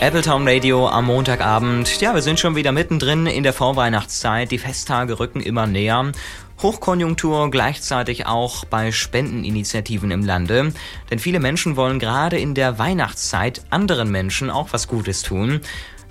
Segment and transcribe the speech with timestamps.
[0.00, 2.00] Appletown Radio am Montagabend.
[2.00, 4.50] Ja, wir sind schon wieder mittendrin in der Vorweihnachtszeit.
[4.50, 6.12] Die Festtage rücken immer näher.
[6.62, 10.72] Hochkonjunktur gleichzeitig auch bei Spendeninitiativen im Lande.
[11.10, 15.60] Denn viele Menschen wollen gerade in der Weihnachtszeit anderen Menschen auch was Gutes tun.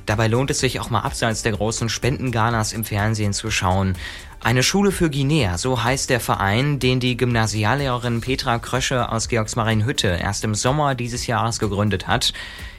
[0.06, 3.96] Dabei lohnt es sich auch mal abseits der großen Spendengalas im Fernsehen zu schauen.
[4.44, 10.08] Eine Schule für Guinea, so heißt der Verein, den die Gymnasiallehrerin Petra Krösche aus Georgsmarienhütte
[10.08, 12.34] erst im Sommer dieses Jahres gegründet hat.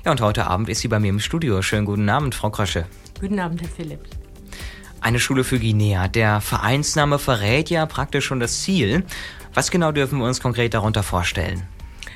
[0.04, 1.62] Ja, und heute Abend ist sie bei mir im Studio.
[1.62, 2.86] Schönen guten Abend, Frau Krösche.
[3.20, 4.00] Guten Abend, Herr Philipp.
[5.00, 6.08] Eine Schule für Guinea.
[6.08, 9.04] Der Vereinsname verrät ja praktisch schon das Ziel.
[9.54, 11.62] Was genau dürfen wir uns konkret darunter vorstellen?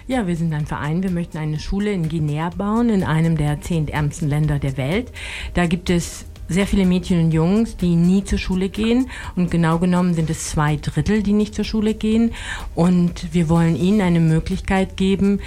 [0.08, 1.02] Ja, wir sind ein Verein.
[1.02, 5.10] Wir möchten eine Schule in Guinea bauen, in einem der zehn ärmsten Länder der Welt.
[5.54, 9.10] Da gibt es sehr viele Mädchen und Jungs, die nie zur Schule gehen.
[9.34, 12.30] Und genau genommen sind es zwei Drittel, die nicht zur Schule gehen.
[12.76, 15.40] Und wir wollen ihnen eine Möglichkeit geben,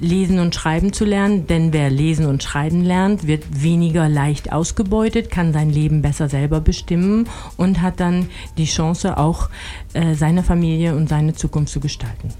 [0.00, 5.30] lesen und schreiben zu lernen, denn wer lesen und schreiben lernt, wird weniger leicht ausgebeutet,
[5.30, 7.28] kann sein Leben besser selber bestimmen
[7.58, 9.50] und hat dann die Chance, auch
[9.92, 12.30] äh, seine Familie und seine Zukunft zu gestalten.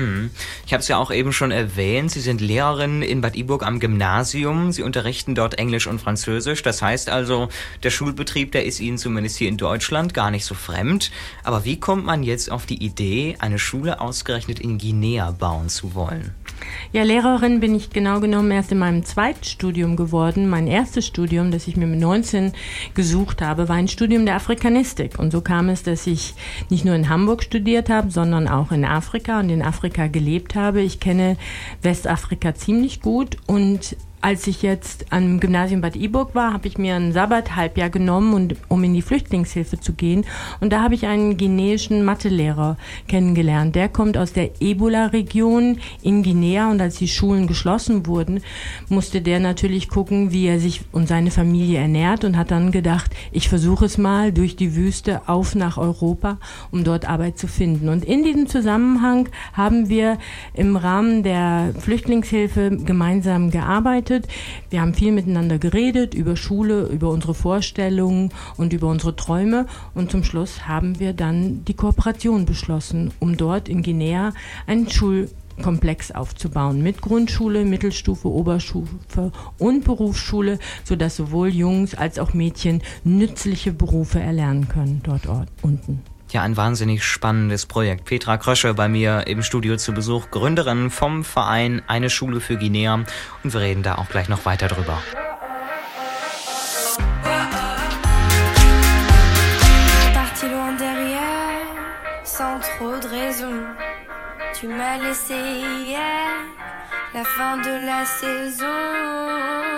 [0.00, 0.30] Hm.
[0.66, 3.80] Ich habe es ja auch eben schon erwähnt, Sie sind Lehrerin in Bad Iburg am
[3.80, 4.72] Gymnasium.
[4.72, 6.62] Sie unterrichten dort Englisch und Französisch.
[6.62, 7.48] Das heißt also,
[7.82, 11.10] der Schulbetrieb, der ist Ihnen zumindest hier in Deutschland gar nicht so fremd.
[11.44, 15.94] Aber wie kommt man jetzt auf die Idee, eine Schule ausgerechnet in Guinea bauen zu
[15.94, 16.34] wollen?
[16.92, 20.48] Ja, Lehrerin bin ich genau genommen erst in meinem Zweitstudium geworden.
[20.48, 22.52] Mein erstes Studium, das ich mir mit 19
[22.94, 25.18] gesucht habe, war ein Studium der Afrikanistik.
[25.18, 26.34] Und so kam es, dass ich
[26.68, 30.80] nicht nur in Hamburg studiert habe, sondern auch in Afrika und in Afrika gelebt habe.
[30.80, 31.36] Ich kenne
[31.82, 36.94] Westafrika ziemlich gut und als ich jetzt am Gymnasium Bad Iburg war, habe ich mir
[36.94, 40.26] ein Sabbat-Halbjahr genommen, und, um in die Flüchtlingshilfe zu gehen.
[40.60, 42.76] Und da habe ich einen guineischen Mathelehrer
[43.08, 43.74] kennengelernt.
[43.74, 48.42] Der kommt aus der Ebola-Region in Guinea und als die Schulen geschlossen wurden,
[48.88, 53.12] musste der natürlich gucken, wie er sich und seine Familie ernährt und hat dann gedacht,
[53.32, 56.38] ich versuche es mal durch die Wüste auf nach Europa,
[56.70, 57.88] um dort Arbeit zu finden.
[57.88, 60.18] Und in diesem Zusammenhang haben wir
[60.52, 64.28] im Rahmen der Flüchtlingshilfe gemeinsam gearbeitet gearbeitet.
[64.68, 69.66] Wir haben viel miteinander geredet über Schule, über unsere Vorstellungen und über unsere Träume.
[69.94, 74.32] Und zum Schluss haben wir dann die Kooperation beschlossen, um dort in Guinea
[74.66, 82.82] einen Schulkomplex aufzubauen mit Grundschule, Mittelstufe, Oberstufe und Berufsschule, sodass sowohl Jungs als auch Mädchen
[83.04, 85.26] nützliche Berufe erlernen können dort
[85.62, 86.02] unten.
[86.30, 88.04] Ja, ein wahnsinnig spannendes Projekt.
[88.04, 93.04] Petra Krösche bei mir im Studio zu Besuch, Gründerin vom Verein Eine Schule für Guinea.
[93.42, 95.02] Und wir reden da auch gleich noch weiter drüber.
[104.60, 105.34] Tu m'as laissé
[105.86, 106.00] hier
[107.14, 109.69] la fin de la saison.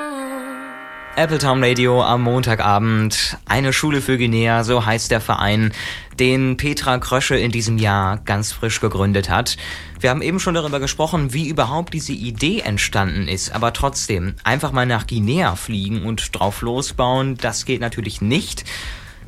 [1.14, 3.36] Appletown Radio am Montagabend.
[3.44, 5.72] Eine Schule für Guinea, so heißt der Verein,
[6.18, 9.58] den Petra Krösche in diesem Jahr ganz frisch gegründet hat.
[10.00, 13.54] Wir haben eben schon darüber gesprochen, wie überhaupt diese Idee entstanden ist.
[13.54, 18.64] Aber trotzdem, einfach mal nach Guinea fliegen und drauf losbauen, das geht natürlich nicht.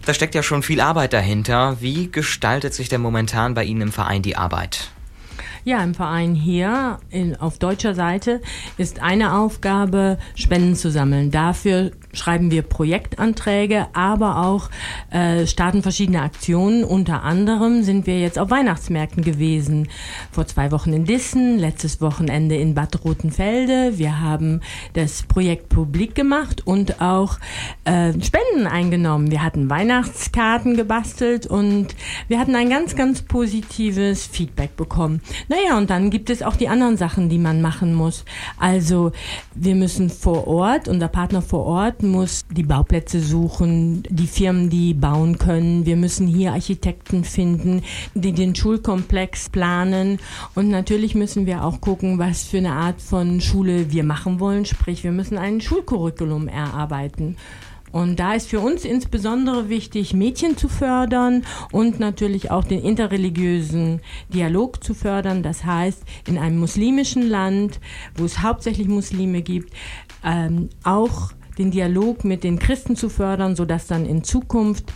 [0.06, 1.76] Da steckt ja schon viel Arbeit dahinter.
[1.80, 4.93] Wie gestaltet sich denn momentan bei Ihnen im Verein die Arbeit?
[5.66, 8.42] Ja, im Verein hier in, auf deutscher Seite
[8.76, 11.30] ist eine Aufgabe, Spenden zu sammeln.
[11.30, 14.70] Dafür schreiben wir Projektanträge, aber auch
[15.10, 16.84] äh, starten verschiedene Aktionen.
[16.84, 19.88] Unter anderem sind wir jetzt auf Weihnachtsmärkten gewesen.
[20.30, 23.98] Vor zwei Wochen in Dissen, letztes Wochenende in Bad Rotenfelde.
[23.98, 24.60] Wir haben
[24.94, 27.38] das Projekt publik gemacht und auch
[27.84, 29.30] äh, Spenden eingenommen.
[29.30, 31.88] Wir hatten Weihnachtskarten gebastelt und
[32.28, 35.20] wir hatten ein ganz, ganz positives Feedback bekommen.
[35.48, 38.24] Naja, und dann gibt es auch die anderen Sachen, die man machen muss.
[38.58, 39.12] Also
[39.54, 44.94] wir müssen vor Ort, unser Partner vor Ort muss die Bauplätze suchen, die Firmen, die
[44.94, 45.86] bauen können.
[45.86, 47.82] Wir müssen hier Architekten finden,
[48.14, 50.18] die den Schulkomplex planen.
[50.54, 54.64] Und natürlich müssen wir auch gucken, was für eine Art von Schule wir machen wollen.
[54.64, 57.36] Sprich, wir müssen ein Schulcurriculum erarbeiten.
[57.94, 64.00] Und da ist für uns insbesondere wichtig, Mädchen zu fördern und natürlich auch den interreligiösen
[64.30, 65.44] Dialog zu fördern.
[65.44, 67.78] Das heißt, in einem muslimischen Land,
[68.16, 69.72] wo es hauptsächlich Muslime gibt,
[70.24, 74.92] ähm, auch den Dialog mit den Christen zu fördern, sodass dann in Zukunft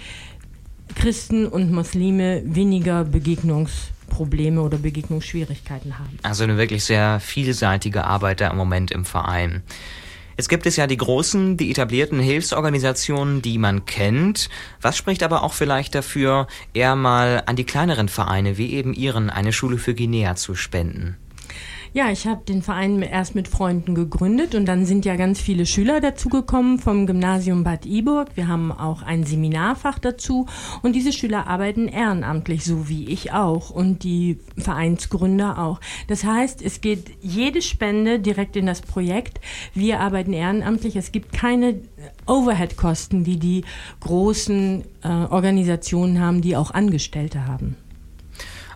[0.94, 6.18] Christen und Muslime weniger Begegnungsprobleme oder Begegnungsschwierigkeiten haben.
[6.22, 9.62] Also eine wirklich sehr vielseitige Arbeit da im Moment im Verein.
[10.36, 14.48] Jetzt gibt es ja die großen, die etablierten Hilfsorganisationen, die man kennt.
[14.80, 19.30] Was spricht aber auch vielleicht dafür, eher mal an die kleineren Vereine wie eben Ihren
[19.30, 21.16] eine Schule für Guinea zu spenden?
[21.98, 25.66] Ja, ich habe den Verein erst mit Freunden gegründet und dann sind ja ganz viele
[25.66, 28.28] Schüler dazugekommen vom Gymnasium Bad Iburg.
[28.36, 30.46] Wir haben auch ein Seminarfach dazu
[30.82, 35.80] und diese Schüler arbeiten ehrenamtlich, so wie ich auch und die Vereinsgründer auch.
[36.06, 39.40] Das heißt, es geht jede Spende direkt in das Projekt.
[39.74, 40.94] Wir arbeiten ehrenamtlich.
[40.94, 41.80] Es gibt keine
[42.26, 43.64] Overhead-Kosten, die die
[43.98, 47.74] großen äh, Organisationen haben, die auch Angestellte haben.